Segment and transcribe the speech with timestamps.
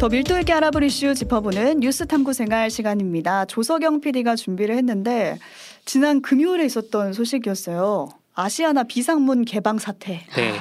[0.00, 3.44] 더 밀도 있게 알아볼 이슈 짚어보는 뉴스 탐구 생활 시간입니다.
[3.44, 5.38] 조석영 PD가 준비를 했는데
[5.84, 8.08] 지난 금요일에 있었던 소식이었어요.
[8.34, 10.24] 아시아나 비상문 개방 사태.
[10.36, 10.54] 네.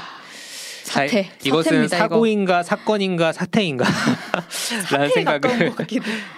[0.83, 1.23] 사태.
[1.23, 3.85] 자, 이것은 사태입니다, 사고인가 사건인가 사태인가
[4.91, 5.71] 라는 생각을.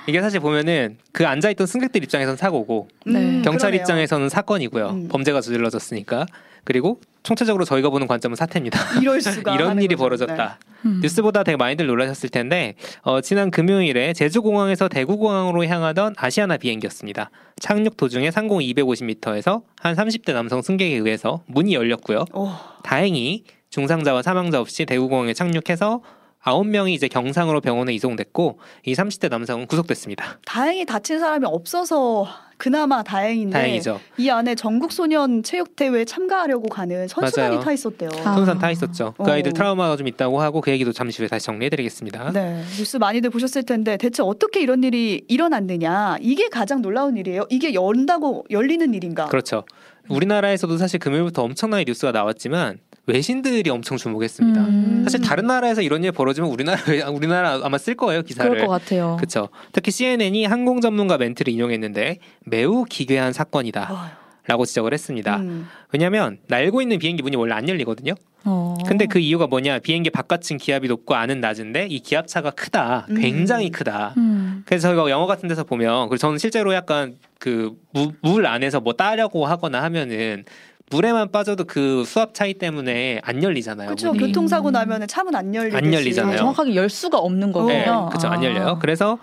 [0.06, 3.42] 이게 사실 보면은 그 앉아 있던 승객들 입장에서는 사고고 네.
[3.42, 3.82] 경찰 그러네요.
[3.82, 4.90] 입장에서는 사건이고요.
[4.92, 5.08] 음.
[5.08, 6.28] 범죄가 저질러졌으니까
[6.64, 9.00] 그리고 총체적으로 저희가 보는 관점은 사태입니다.
[9.02, 10.04] 이럴 수가 이런 일이 거죠.
[10.04, 10.60] 벌어졌다.
[10.86, 11.00] 음.
[11.02, 17.30] 뉴스보다 되게 많이들 놀라셨을 텐데 어, 지난 금요일에 제주공항에서 대구공항으로 향하던 아시아나 비행기였습니다.
[17.60, 22.26] 착륙 도중에 상공 250m에서 한 30대 남성 승객에 의해서 문이 열렸고요.
[22.34, 22.50] 오,
[22.84, 26.02] 다행히 중상자와 사망자 없이 대구공항에 착륙해서
[26.46, 30.40] 9명이 이제 경상으로 병원에 이송됐고 이 30대 남성은 구속됐습니다.
[30.46, 32.28] 다행히 다친 사람이 없어서
[32.58, 34.00] 그나마 다행인데 다행이죠.
[34.18, 37.64] 이 안에 전국 소년 체육 대회에 참가하려고 가는 선수단이 맞아요.
[37.64, 38.10] 타 있었대요.
[38.24, 38.36] 아.
[38.36, 39.16] 손산 타 있었죠.
[39.18, 39.34] 그 어.
[39.34, 42.32] 아이들 트라우마가 좀 있다고 하고 그 얘기도 잠시 후에 다시 정리해드리겠습니다.
[42.34, 47.48] 네, 뉴스 많이들 보셨을 텐데 대체 어떻게 이런 일이 일어났느냐 이게 가장 놀라운 일이에요.
[47.50, 49.26] 이게 연다고 열리는 일인가?
[49.26, 49.64] 그렇죠.
[50.10, 54.62] 우리나라에서도 사실 금요일부터 엄청나게 뉴스가 나왔지만 외신들이 엄청 주목했습니다.
[54.62, 55.02] 음.
[55.04, 56.80] 사실 다른 나라에서 이런 일 벌어지면 우리나라
[57.12, 58.50] 우리나라 아마 쓸 거예요 기사를.
[58.50, 59.16] 그럴 것 같아요.
[59.18, 59.50] 그렇죠.
[59.74, 64.04] 특히 CNN이 항공 전문가 멘트를 인용했는데 매우 기괴한 사건이다라고
[64.48, 65.38] 아유, 지적을 했습니다.
[65.38, 68.14] 음, 왜냐하면 날고 있는 비행기 문이 원래 안 열리거든요.
[68.44, 68.76] 어.
[68.88, 69.80] 근데 그 이유가 뭐냐?
[69.80, 73.06] 비행기 바깥은 기압이 높고 안은 낮은데 이 기압차가 크다.
[73.12, 73.16] 음.
[73.22, 74.16] 굉장히 크다.
[74.18, 74.64] 음.
[74.66, 77.76] 그래서 저희가 영화 같은 데서 보면 그리고 저는 실제로 약간 그
[78.22, 80.46] 물 안에서 뭐 따려고 하거나 하면은
[80.92, 83.88] 물에만 빠져도 그 수압 차이 때문에 안 열리잖아요.
[83.88, 84.14] 그렇죠.
[84.14, 84.28] 문이.
[84.28, 85.78] 교통사고 나면 차문 안 열리듯이.
[85.78, 86.34] 안 열리잖아요.
[86.36, 87.74] 아, 정확하게 열 수가 없는 거군요.
[87.74, 88.28] 네, 그렇죠.
[88.28, 88.44] 안 아.
[88.44, 88.78] 열려요.
[88.80, 89.18] 그래서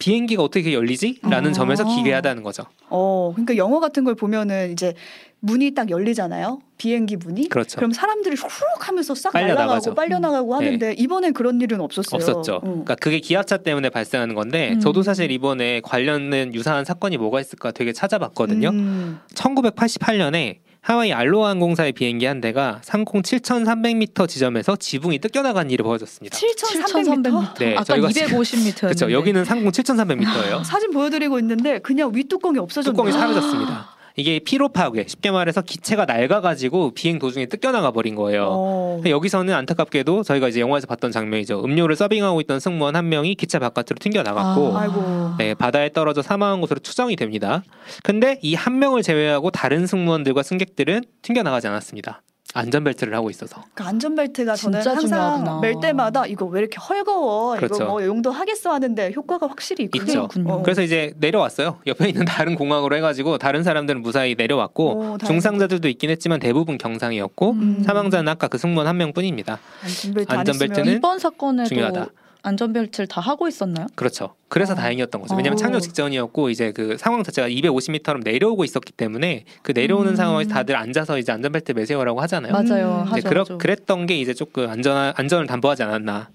[0.00, 1.52] 비행기가 어떻게 열리지?라는 아.
[1.52, 2.64] 점에서 기괴하다는 거죠.
[2.88, 4.94] 어, 그러니까 영화 같은 걸 보면은 이제
[5.40, 6.60] 문이 딱 열리잖아요.
[6.76, 7.48] 비행기 문이.
[7.48, 7.76] 그렇죠.
[7.76, 8.48] 그럼 사람들이 훅
[8.88, 9.94] 하면서 싹 빨려 날아가고 나가죠.
[9.94, 10.64] 빨려 나가고 네.
[10.66, 12.16] 하는데 이번엔 그런 일은 없었어요.
[12.16, 12.56] 없었죠.
[12.56, 12.60] 어.
[12.60, 14.80] 그러니까 그게 기압차 때문에 발생하는 건데 음.
[14.80, 18.70] 저도 사실 이번에 관련된 유사한 사건이 뭐가 있을까 되게 찾아봤거든요.
[18.70, 19.20] 음.
[19.34, 26.36] 1988년에 하와이 알로하 항공사의 비행기 한 대가 상공 7,300m 지점에서 지붕이 뜯겨나간 일이 벌어졌습니다.
[26.36, 27.22] 7,300m.
[27.22, 27.58] 7,300m.
[27.58, 28.80] 네, 아까 저희가 250m였는데.
[28.80, 29.12] 그렇죠.
[29.12, 30.64] 여기는 상공 7,300m예요.
[30.64, 32.96] 사진 보여드리고 있는데 그냥 윗뚜껑이 없어졌네요.
[32.96, 33.99] 뚜껑이 사라졌습니다.
[34.20, 38.46] 이게 피로 파괴, 쉽게 말해서 기체가 낡아가지고 비행 도중에 뜯겨나가 버린 거예요.
[38.50, 38.92] 어.
[38.96, 41.64] 근데 여기서는 안타깝게도 저희가 이제 영화에서 봤던 장면이죠.
[41.64, 45.34] 음료를 서빙하고 있던 승무원 한 명이 기체 바깥으로 튕겨 나갔고, 아.
[45.38, 47.62] 네, 바다에 떨어져 사망한 것으로 추정이 됩니다.
[48.04, 52.22] 근데 이 한 명을 제외하고 다른 승무원들과 승객들은 튕겨 나가지 않았습니다.
[52.54, 53.64] 안전벨트를 하고 있어서.
[53.74, 55.60] 그 안전벨트가 저는 항상 중요하구나.
[55.60, 57.56] 멜 때마다 이거 왜 이렇게 헐거워?
[57.56, 57.74] 그렇죠.
[57.76, 60.28] 이거 뭐 용도 하겠어 하는데 효과가 확실히 있군요.
[60.46, 60.62] 어.
[60.62, 61.78] 그래서 이제 내려왔어요.
[61.86, 65.18] 옆에 있는 다른 공항으로 해가지고 다른 사람들은 무사히 내려왔고 오.
[65.18, 67.82] 중상자들도 있긴 했지만 대부분 경상이었고 음.
[67.84, 69.58] 사망자는 아까 그 승무원 한 명뿐입니다.
[69.82, 72.06] 안전벨트 안 안전벨트는 이번 사건에도 중요하다.
[72.42, 73.86] 안전벨트를 다 하고 있었나요?
[73.94, 74.34] 그렇죠.
[74.48, 74.76] 그래서 어.
[74.76, 75.34] 다행이었던 거죠.
[75.34, 75.56] 왜냐하면 어.
[75.56, 80.16] 착륙 직전이었고 이제 그 상황 자체가 250m로 내려오고 있었기 때문에 그 내려오는 음.
[80.16, 82.52] 상황에서 다들 앉아서 이제 안전벨트 매세요라고 하잖아요.
[82.52, 83.04] 맞아요.
[83.06, 83.12] 음.
[83.12, 83.28] 하죠.
[83.28, 83.44] 그러.
[83.44, 86.30] 그랬던 게 이제 조금 안전 안전을 담보하지 않았나.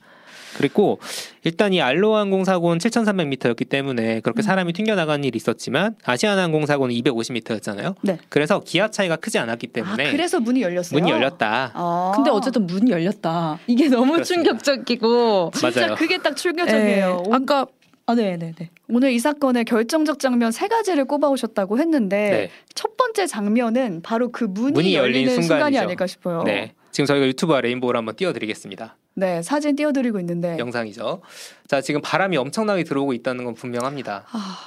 [0.58, 1.00] 그리고
[1.44, 4.44] 일단 이 알로하 항공 사고는 7,300m였기 때문에 그렇게 음.
[4.44, 7.96] 사람이 튕겨나간 일이 있었지만 아시아나 항공 사고는 250m였잖아요.
[8.02, 8.18] 네.
[8.30, 11.00] 그래서 기압 차이가 크지 않았기 아, 때문에 그래서 문이 열렸어요.
[11.00, 11.72] 문이 열렸다.
[11.74, 12.12] 아.
[12.16, 13.60] 근데 어쨌든 문이 열렸다.
[13.68, 14.52] 이게 너무 그렇습니다.
[14.52, 15.52] 충격적이고.
[15.54, 15.96] 진짜 맞아요.
[15.96, 17.24] 그게 딱 충격적이에요.
[17.26, 17.36] 네.
[17.36, 17.68] 아까
[18.08, 18.70] 아, 네, 네, 네.
[18.88, 22.50] 오늘 이 사건의 결정적 장면 세 가지를 꼽아오셨다고 했는데 네.
[22.76, 25.82] 첫 번째 장면은 바로 그 문이, 문이 열리는 열리는 순간이 순간이죠.
[25.82, 26.44] 아닐까 싶어요.
[26.44, 26.74] 네.
[26.96, 28.96] 지금 저희가 유튜브와 레인보우를 한번 띄워드리겠습니다.
[29.16, 31.22] 네, 사진 띄워드리고 있는데 영상이죠.
[31.68, 34.24] 자, 지금 바람이 엄청나게 들어오고 있다는 건 분명합니다.
[34.32, 34.60] 아,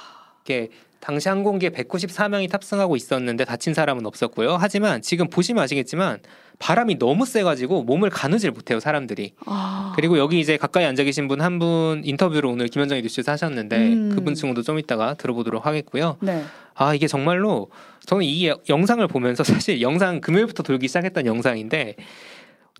[0.45, 0.69] 이게
[0.99, 4.57] 당시 항공기에 194명이 탑승하고 있었는데 다친 사람은 없었고요.
[4.59, 6.19] 하지만 지금 보시면 아시겠지만
[6.59, 9.33] 바람이 너무 세가지고 몸을 가누질 못해요 사람들이.
[9.47, 9.93] 아.
[9.95, 14.11] 그리고 여기 이제 가까이 앉아 계신 분 한분 인터뷰를 오늘 김현정이 뉴스에서 하셨는데 음.
[14.13, 16.17] 그분 증언도 좀 이따가 들어보도록 하겠고요.
[16.19, 16.43] 네.
[16.75, 17.71] 아 이게 정말로
[18.09, 21.95] 저는 이 영상을 보면서 사실 영상 금요일부터 돌기 시작했던 영상인데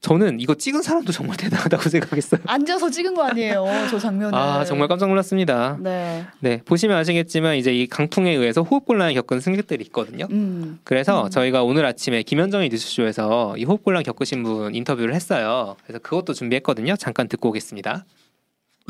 [0.02, 2.42] 저는 이거 찍은 사람도 정말 대단하다고 생각했어요.
[2.48, 4.34] 앉아서 찍은 거 아니에요, 저 장면을.
[4.34, 5.78] 아 정말 깜짝 놀랐습니다.
[5.82, 6.26] 네.
[6.40, 10.26] 네 보시면 아시겠지만 이제 이 강풍에 의해서 호흡곤란을 겪은 승객들이 있거든요.
[10.32, 10.80] 음.
[10.84, 11.30] 그래서 음.
[11.30, 15.76] 저희가 오늘 아침에 김현정의 뉴스쇼에서 이 호흡곤란 겪으신 분 인터뷰를 했어요.
[15.84, 16.96] 그래서 그것도 준비했거든요.
[16.96, 18.04] 잠깐 듣고 오겠습니다.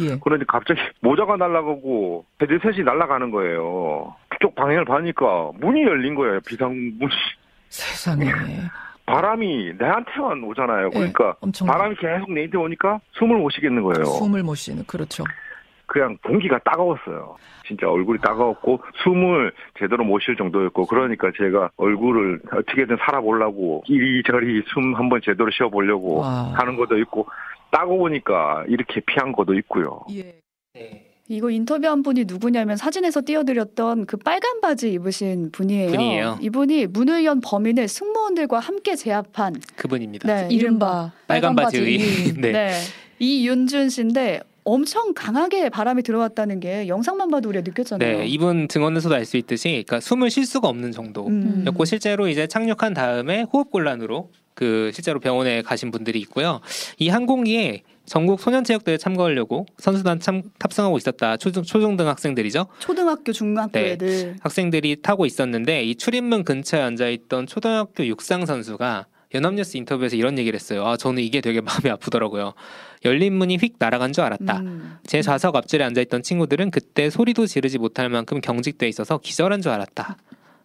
[0.01, 0.17] 예.
[0.23, 4.15] 그런데 갑자기 모자가 날아가고 헤드셋이 날아가는 거예요.
[4.39, 6.39] 그쪽 방향을 봐니까 문이 열린 거예요.
[6.41, 6.97] 비상문이.
[7.69, 8.31] 세상에.
[9.05, 10.87] 바람이 내한테만 오잖아요.
[10.87, 14.05] 예, 그러니까 엄청 바람이 계속 내한테 오니까 숨을 못 쉬겠는 거예요.
[14.05, 15.23] 숨을 못 쉬는 그렇죠.
[15.87, 17.35] 그냥 공기가 따가웠어요.
[17.67, 24.95] 진짜 얼굴이 따가웠고 숨을 제대로 못 쉴 정도였고 그러니까 제가 얼굴을 어떻게든 살아보려고 이리저리 숨
[24.95, 26.53] 한번 제대로 쉬어보려고 와.
[26.55, 27.27] 하는 것도 있고
[27.71, 30.01] 따가우니까 이렇게 피한 것도 있고요.
[30.11, 30.35] 예.
[30.75, 31.08] 네.
[31.31, 35.91] 이거 인터뷰한 분이 누구냐면 사진에서 띄워드렸던 그 빨간 바지 입으신 분이에요.
[35.91, 36.39] 분이에요.
[36.41, 40.27] 이분이 문을 연 범인을 승무원들과 함께 제압한 그분입니다.
[40.27, 42.01] 네, 이른바 빨간 바지 의인.
[42.01, 42.33] 의인.
[42.41, 42.51] 네.
[42.51, 42.71] 네.
[43.19, 48.19] 이윤준 씨인데 엄청 강하게 바람이 들어왔다는 게 영상만 봐도 우리가 느꼈잖아요.
[48.19, 51.85] 네, 이분 증언에서도 알 수 있듯이 그러니까 숨을 쉴 수가 없는 정도였고 음.
[51.85, 56.59] 실제로 이제 착륙한 다음에 호흡 곤란으로 그 실제로 병원에 가신 분들이 있고요.
[56.97, 61.37] 이 항공기에 전국 소년체육대회 참가하려고 선수단 참 탑승하고 있었다.
[61.37, 62.67] 초중, 초중등 학생들이죠.
[62.79, 63.91] 초등학교, 중학교 네.
[63.91, 64.35] 애들.
[64.41, 70.59] 학생들이 타고 있었는데 이 출입문 근처에 앉아 있던 초등학교 육상 선수가 연합뉴스 인터뷰에서 이런 얘기를
[70.59, 70.85] 했어요.
[70.85, 72.53] 아, 저는 이게 되게 마음이 아프더라고요.
[73.05, 74.57] 열린 문이 휙 날아간 줄 알았다.
[74.57, 74.97] 음.
[75.05, 79.71] 제 좌석 앞줄에 앉아 있던 친구들은 그때 소리도 지르지 못할 만큼 경직돼 있어서 기절한 줄
[79.71, 80.17] 알았다.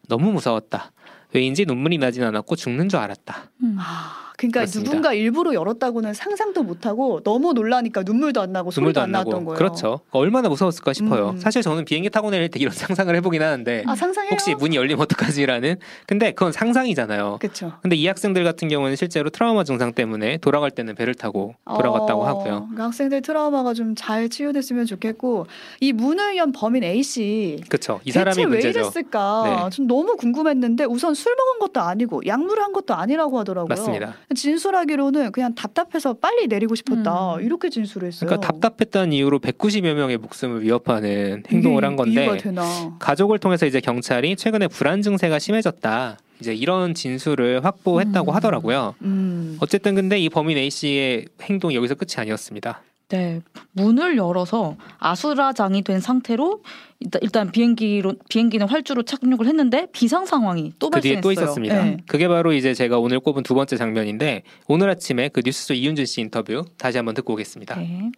[0.08, 0.90] 너무 무서웠다.
[1.34, 3.50] 왜인지 눈물이 나진 않았고 죽는 줄 알았다.
[3.64, 3.76] 음.
[3.78, 4.90] 아, 그러니까 그렇습니다.
[4.90, 9.30] 누군가 일부러 열었다고는 상상도 못하고 너무 놀라니까 눈물도 안 나고 눈물도 소리도 안 안 나고
[9.44, 9.56] 거예요.
[9.56, 10.00] 그렇죠.
[10.10, 11.30] 얼마나 무서웠을까 싶어요.
[11.30, 11.38] 음.
[11.38, 14.30] 사실 저는 비행기 타고 내릴 때 이런 상상을 해보긴 하는데 아 상상해요.
[14.32, 15.76] 혹시 문이 열리면 어떡하지라는.
[16.06, 17.38] 근데 그건 상상이잖아요.
[17.40, 17.72] 그렇죠.
[17.80, 22.26] 근데 이 학생들 같은 경우는 실제로 트라우마 증상 때문에 돌아갈 때는 배를 타고 돌아갔다고 어,
[22.26, 22.44] 하고요.
[22.66, 25.46] 그러니까 학생들 트라우마가 좀 잘 치유됐으면 좋겠고
[25.80, 28.00] 이 문을 연 범인 A 씨 그렇죠.
[28.02, 28.80] 이 대체 사람이 왜 문제죠.
[28.80, 29.42] 이랬을까?
[29.64, 29.70] 네.
[29.76, 33.68] 좀 너무 궁금했는데 우선 술 먹은 것도 아니고 약물을 한 것도 아니라고 하더라고요.
[33.68, 34.14] 맞습니다.
[34.34, 37.42] 진술하기로는 그냥 답답해서 빨리 내리고 싶었다 음.
[37.42, 38.28] 이렇게 진술했어요.
[38.28, 42.38] 그러니까 답답했다는 이유로 190여 명의 목숨을 위협하는 행동을 이게 한 건데?
[42.98, 46.18] 가족을 통해서 이제 경찰이 최근에 불안 증세가 심해졌다.
[46.40, 48.34] 이제 이런 진술을 확보했다고 음.
[48.34, 48.94] 하더라고요.
[49.02, 49.56] 음.
[49.60, 52.82] 어쨌든 근데 이 범인 A 씨의 행동이 여기서 끝이 아니었습니다.
[53.10, 53.40] 네,
[53.72, 56.62] 문을 열어서 아수라장이 된 상태로
[57.00, 61.20] 일단, 일단 비행기로 비행기는 활주로 착륙을 했는데 비상 상황이 또 그 발생했어요.
[61.20, 61.84] 또 있었습니다.
[61.84, 61.96] 네.
[62.08, 66.22] 그게 바로 이제 제가 오늘 꼽은 두 번째 장면인데 오늘 아침에 그 뉴스쇼 이윤준 씨
[66.22, 67.76] 인터뷰 다시 한번 듣고 오겠습니다.
[67.76, 68.10] 네.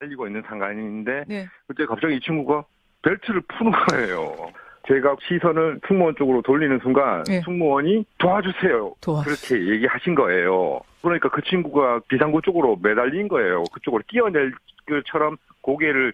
[0.00, 1.46] 달리고 있는 상관인데 네.
[1.66, 2.64] 그때 갑자기 이 친구가
[3.02, 4.50] 벨트를 푸는 거예요.
[4.88, 7.40] 제가 시선을 승무원 쪽으로 돌리는 순간 네.
[7.44, 8.94] 승무원이 도와주세요.
[9.00, 9.22] 도와.
[9.22, 10.80] 그렇게 얘기하신 거예요.
[11.02, 13.64] 그러니까 그 친구가 비상구 쪽으로 매달린 거예요.
[13.72, 14.52] 그쪽으로 뛰어낼
[14.86, 16.12] 것처럼 고개를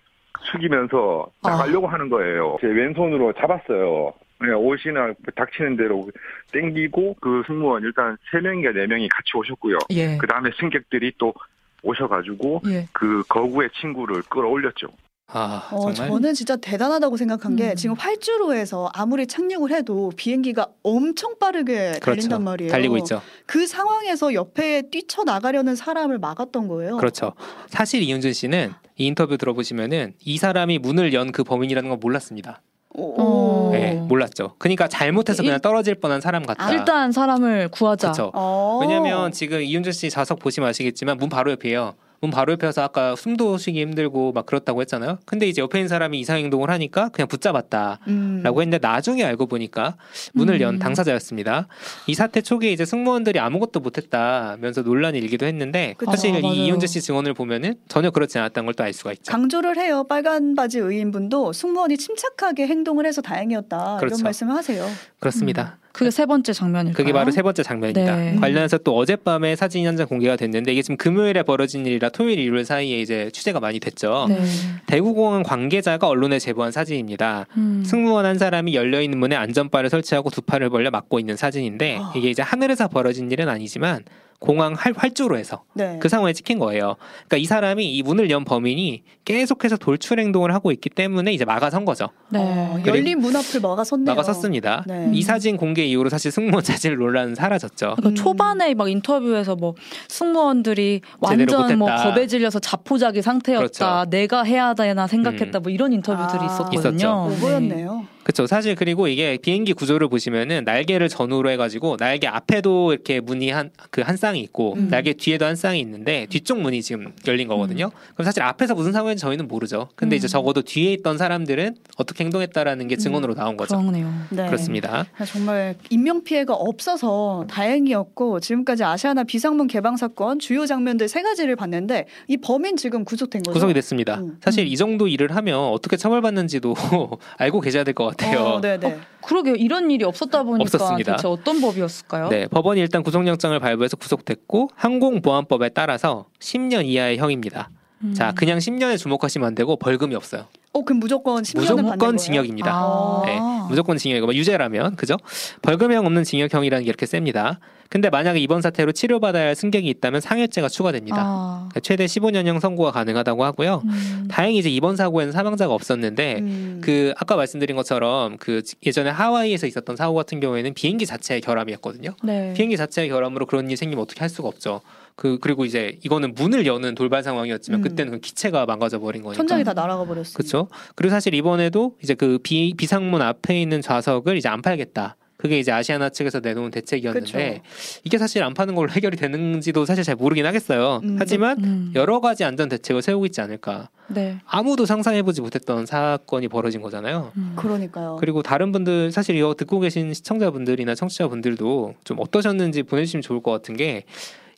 [0.53, 2.59] 숙이면서 나가려고 하는 거예요.
[2.61, 4.13] 제 왼손으로 잡았어요.
[4.41, 6.09] 네, 옷이나 닥치는 대로
[6.53, 9.79] 땡기고 그 승무원 일단 세 명인가 네 명이 같이 오셨고요.
[9.91, 10.17] 예.
[10.17, 11.35] 그 다음에 승객들이 또
[11.83, 12.87] 오셔가지고 예.
[12.93, 14.89] 그 거구의 친구를 끌어올렸죠.
[15.31, 17.77] 아 어, 정말 저는 진짜 대단하다고 생각한 게 음.
[17.77, 22.05] 지금 활주로 에서 아무리 착륙을 해도 비행기가 엄청 빠르게 그렇죠.
[22.05, 22.71] 달린단 말이에요.
[22.73, 23.21] 달리고 있죠.
[23.45, 26.97] 그 상황에서 옆에 뛰쳐나가려는 사람을 막았던 거예요.
[26.97, 27.35] 그렇죠.
[27.69, 32.63] 사실 이윤준 씨는 이 인터뷰 들어보시면은 이 사람이 문을 연 그 범인이라는 걸 몰랐습니다.
[32.95, 33.71] 오, 어.
[33.73, 34.55] 네, 몰랐죠.
[34.59, 36.73] 그러니까 잘못해서 그냥 떨어질 뻔한 사람 같다.
[36.73, 38.13] 일단 사람을 구하자.
[38.13, 38.33] 그렇죠.
[38.35, 38.79] 어.
[38.81, 41.95] 왜냐면 지금 이윤준 씨 좌석 보시면 아시겠지만 문 바로 옆이에요.
[42.21, 45.19] 문 바로 옆에서 아까 숨도 쉬기 힘들고 막 그렇다고 했잖아요.
[45.25, 48.01] 근데 이제 옆에 있는 사람이 이상 행동을 하니까 그냥 붙잡았다.
[48.09, 48.41] 음.
[48.43, 49.97] 라고 했는데 나중에 알고 보니까
[50.35, 50.79] 문을 연 음.
[50.79, 51.69] 당사자였습니다.
[52.09, 56.11] 이 사태 초기에 이제 승무원들이 아무것도 못했다면서 논란이 일기도 했는데 그쵸.
[56.11, 56.39] 사실 아.
[56.39, 59.31] 이 이윤재 씨 증언을 보면은 전혀 그렇지 않았다는 걸 또 알 수가 있죠.
[59.33, 60.05] 강조를 해요.
[60.09, 63.97] 빨간 바지 의인분도 승무원이 침착하게 행동을 해서 다행이었다.
[63.99, 64.15] 그렇죠.
[64.17, 64.87] 이런 말씀을 하세요.
[65.21, 65.79] 그렇습니다.
[65.99, 66.97] 그게 세 번째 장면일까요?
[66.97, 68.17] 그게 바로 세 번째 장면입니다.
[68.17, 68.37] 네.
[68.37, 73.01] 관련해서 또 어젯밤에 사진 현장 공개가 됐는데 이게 지금 금요일에 벌어진 일이라 토요일 일요일 사이에
[73.01, 74.27] 이제 취재가 많이 됐죠.
[74.29, 74.41] 네.
[74.87, 77.47] 대구공항 관계자가 언론에 제보한 사진입니다.
[77.57, 77.83] 음.
[77.85, 82.13] 승무원 한 사람이 열려 있는 문에 안전바를 설치하고 두 팔을 벌려 막고 있는 사진인데 아.
[82.15, 84.05] 이게 이제 하늘에서 벌어진 일은 아니지만
[84.41, 85.99] 공항 활, 활주로에서 네.
[86.01, 86.97] 그 상황에 찍힌 거예요.
[87.27, 91.85] 그러니까 이 사람이 이 문을 연 범인이 계속해서 돌출 행동을 하고 있기 때문에 이제 막아선
[91.85, 92.09] 거죠.
[92.29, 92.39] 네.
[92.41, 94.15] 어, 열린 문 앞을 막아섰네요.
[94.15, 94.85] 막아섰습니다.
[94.87, 95.11] 네.
[95.13, 97.97] 이 사진 공개 이후로 사실 승무원 자질 논란은 사라졌죠.
[97.97, 98.15] 그러니까 음.
[98.15, 99.75] 초반에 막 인터뷰에서 뭐
[100.09, 101.89] 승무원들이 완전 뭐.
[101.89, 103.59] 겁에 질려서 자포자기 상태였다.
[104.05, 104.11] 그렇죠.
[104.11, 105.59] 내가 해야 되나 생각했다.
[105.59, 105.63] 음.
[105.63, 106.47] 뭐 이런 인터뷰들이 아.
[106.47, 106.79] 있었거든요.
[106.79, 107.29] 있었죠.
[107.33, 108.18] 오보였네요.
[108.29, 108.47] 그렇죠.
[108.47, 114.03] 사실 그리고 이게 비행기 구조를 보시면은 날개를 전후로 해가지고 날개 앞에도 이렇게 문이 한 그
[114.03, 114.89] 한 쌍이 있고 음.
[114.91, 117.91] 날개 뒤에도 한 쌍이 있는데 뒤쪽 문이 지금 열린 거거든요.
[118.15, 119.89] 그럼 사실 앞에서 무슨 상황인지 저희는 모르죠.
[119.97, 120.29] 근데 이제 음.
[120.29, 123.77] 적어도 뒤에 있던 사람들은 어떻게 행동했다라는 게 증언으로 나온 거죠.
[123.79, 124.13] 그러네요.
[124.31, 124.45] 네.
[124.47, 125.07] 그렇습니다.
[125.27, 132.07] 정말 인명 피해가 없어서 다행이었고 지금까지 아시아나 비상문 개방 사건 주요 장면들 세 가지를 봤는데
[132.29, 133.53] 이 범인 지금 구속된 거죠?
[133.55, 134.21] 구속이 됐습니다.
[134.21, 134.37] 음.
[134.43, 134.69] 사실 음.
[134.69, 136.75] 이 정도 일을 하면 어떻게 처벌받는지도
[137.39, 138.18] 알고 계셔야 될 것 같아요.
[138.27, 138.99] 어, 네네.
[139.23, 139.55] 그러게요.
[139.55, 141.17] 이런 일이 없었다 보니까 없었습니다.
[141.17, 142.29] 대체 어떤 법이었을까요?
[142.29, 147.71] 네, 법원이 일단 구속영장을 발부해서 구속됐고 항공보안법에 따라서 10년 이하의 형입니다.
[148.05, 148.15] 음.
[148.15, 150.47] 자, 그냥 10년에 주목하시면 안 되고 벌금이 없어요.
[150.79, 152.17] 어, 그럼 무조건 10년은 받는 무조건?
[152.17, 152.71] 징역입니다.
[152.73, 153.23] 아.
[153.27, 155.17] 네, 무조건 징역이고 뭐 유죄라면 그죠?
[155.63, 157.59] 벌금형 없는 징역형이라는 게 이렇게 셉니다.
[157.91, 161.17] 근데 만약에 이번 사태로 치료받아야 할 승객이 있다면 상해죄가 추가됩니다.
[161.21, 161.69] 아.
[161.71, 163.83] 그러니까 최대 15년형 선고가 가능하다고 하고요.
[163.85, 164.29] 음.
[164.31, 166.81] 다행히 이제 이번 사고에는 사망자가 없었는데 음.
[166.85, 172.11] 그 아까 말씀드린 것처럼 그 예전에 하와이에서 있었던 사고 같은 경우에는 비행기 자체의 결함이었거든요.
[172.23, 172.53] 네.
[172.55, 174.83] 비행기 자체의 결함으로 그런 일이 생기면 어떻게 할 수가 없죠.
[175.19, 177.83] 그 그리고 이제 이거는 문을 여는 돌발 상황이었지만 음.
[177.83, 179.37] 그때는 그 기체가 망가져 버린 거니까.
[179.37, 180.33] 천장이 다 날아가 버렸어요.
[180.33, 180.69] 그렇죠.
[180.95, 185.17] 그리고 사실 이번에도 이제 그 비, 비상문 앞에 있는 좌석을 이제 안 팔겠다.
[185.37, 187.63] 그게 이제 아시아나 측에서 내놓은 대책이었는데
[188.05, 191.01] 이게 사실 안 파는 걸로 해결이 되는지도 사실 잘 모르긴 하겠어요.
[191.03, 191.17] 음.
[191.19, 191.93] 하지만 음.
[191.97, 193.89] 여러 가지 안전 대책을 세우고 있지 않을까.
[194.07, 194.39] 네.
[194.47, 197.33] 아무도 상상해보지 못했던 사건이 벌어진 거잖아요.
[197.37, 197.55] 음.
[197.57, 198.19] 그러니까요.
[198.21, 203.77] 그리고 다른 분들 사실 이거 듣고 계신 시청자분들이나 청취자분들도 좀 어떠셨는지 보내주시면 좋을 것 같은
[203.77, 204.05] 게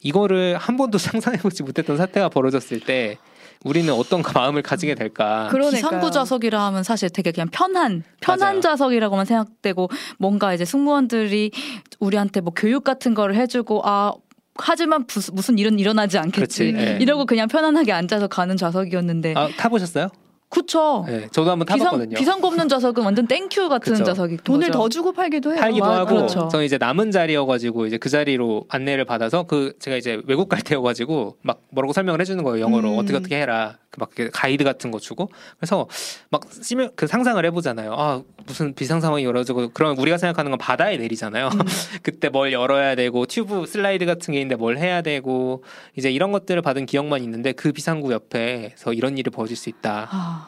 [0.03, 3.19] 이거를 한 번도 상상해보지 못했던 사태가 벌어졌을 때
[3.65, 5.49] 우리는 어떤 마음을 가지게 될까?
[5.51, 5.77] 그러니까요.
[5.77, 8.61] 비상구 좌석이라 하면 사실 되게 그냥 편한 편한 맞아요.
[8.63, 11.51] 좌석이라고만 생각되고 뭔가 이제 승무원들이
[11.99, 14.15] 우리한테 뭐 교육 같은 거를 해주고 아
[14.57, 16.87] 하지만 무슨 일은 일어나지 않겠지 그렇지.
[16.87, 16.99] 예.
[17.01, 20.09] 이러고 그냥 편안하게 앉아서 가는 좌석이었는데 아, 타보셨어요?
[20.51, 22.19] 그쵸 네, 저도 한번 비상 타봤거든요.
[22.19, 24.05] 비상구 없는 좌석은 완전 thank you 같은 그쵸.
[24.05, 24.79] 좌석이 돈을 거죠.
[24.79, 25.61] 더 주고 팔기도 해요.
[25.61, 26.49] 팔기도 맞- 하고 그렇죠.
[26.49, 31.37] 저는 이제 남은 자리여가지고 이제 그 자리로 안내를 받아서 그 제가 이제 외국 갈 때여가지고
[31.43, 32.99] 막 뭐라고 설명을 해주는 거예요 영어로 음.
[32.99, 35.87] 어떻게 어떻게 해라 그막 가이드 같은 거 주고 그래서
[36.31, 40.97] 막 시뮬 그 상상을 해보잖아요 아 무슨 비상 상황이 열어지고 그러면 우리가 생각하는 건 바다에
[40.97, 41.59] 내리잖아요 음.
[42.03, 45.63] 그때 뭘 열어야 되고 튜브 슬라이드 같은 게 있는데 뭘 해야 되고
[45.97, 50.40] 이제 이런 것들을 받은 기억만 있는데 그 비상구 옆에서 이런 일이 벌어질 수 있다 아,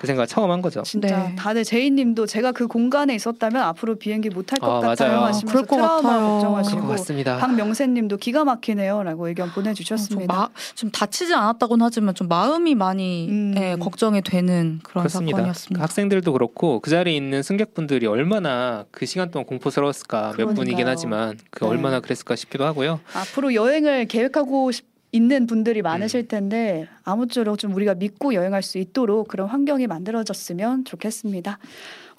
[0.00, 1.34] 그 생각 을 처음 한 거죠 진짜 네.
[1.36, 5.24] 다들 제이님도 제가 그 공간에 있었다면 앞으로 비행기 못 탈것 아, 같아요 맞아요.
[5.26, 6.18] 하시면서 그럴 것 트라우마 같아요.
[6.18, 10.34] 그런 것 걱정하시고 같습니다 박명세님도 기가 막히네요라고 의견 좀, 보내주셨습니다.
[10.34, 13.54] 마, 좀 다치지 않았다고는 하지만 좀 마음이 많이 음.
[13.56, 15.36] 예, 걱정이 되는 그런 그렇습니다.
[15.36, 15.82] 그 사건이었습니다.
[15.82, 20.54] 학생들도 그렇고 그 자리에 있는 승객분들이 얼마나 그 시간 동안 공포스러웠을까 몇 그러니까요.
[20.56, 21.70] 분이긴 하지만 그 네.
[21.70, 23.00] 얼마나 그랬을까 싶기도 하고요.
[23.14, 25.84] 앞으로 여행을 계획하고 싶- 있는 분들이 음.
[25.84, 31.58] 많으실 텐데 아무쪼록 좀 우리가 믿고 여행할 수 있도록 그런 환경이 만들어졌으면 좋겠습니다.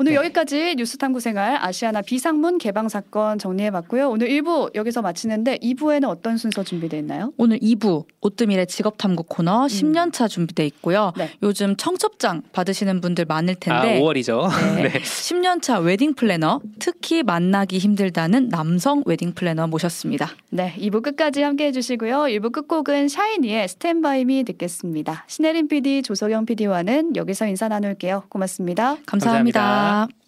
[0.02, 0.16] 오늘 네.
[0.16, 4.10] 여기까지 뉴스탐구 생활 아시아나 비상문 개방 사건 정리해봤고요.
[4.10, 7.34] 오늘 1부 여기서 마치는데 2부에는 어떤 순서 준비되어 있나요?
[7.38, 11.14] 오늘 2부 오뜨밀의 직업탐구 코너 10년차 준비돼 있고요.
[11.16, 11.30] 네.
[11.44, 14.50] 요즘 청첩장 받으시는 분들 많을 아 텐데 5월이죠.
[14.78, 14.90] 네.
[14.90, 15.00] 네.
[15.02, 20.32] 10년차 웨딩 플래너 특히 만나기 힘들다는 남성 웨딩 플래너 모셨습니다.
[20.50, 22.22] 네, 2부 끝까지 함께 해 주시고요.
[22.24, 25.26] 1부 끝곡은 샤이니의 Stand By Me 듣겠습니다.
[25.28, 28.24] 신혜림 PD, 조석영 PD와는 여기서 인사 나눌게요.
[28.30, 28.98] 고맙습니다.
[29.06, 29.91] 감사합니다.
[29.92, 30.21] 감사합니다.